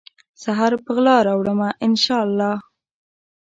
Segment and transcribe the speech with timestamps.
[0.43, 2.51] سحر په غلا راوړمه، ان شا الله